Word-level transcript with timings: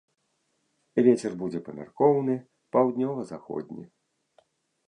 Вецер 1.07 1.31
будзе 1.43 1.59
памяркоўны, 1.69 2.35
паўднёва-заходні. 2.77 3.85